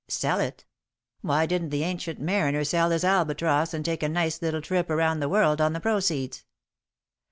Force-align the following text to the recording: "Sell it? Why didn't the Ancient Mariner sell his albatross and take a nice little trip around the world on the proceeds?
"Sell 0.07 0.39
it? 0.39 0.65
Why 1.21 1.45
didn't 1.45 1.69
the 1.69 1.83
Ancient 1.83 2.19
Mariner 2.19 2.63
sell 2.63 2.89
his 2.89 3.03
albatross 3.03 3.71
and 3.71 3.85
take 3.85 4.01
a 4.01 4.09
nice 4.09 4.41
little 4.41 4.59
trip 4.59 4.89
around 4.89 5.19
the 5.19 5.29
world 5.29 5.61
on 5.61 5.73
the 5.73 5.79
proceeds? 5.79 6.43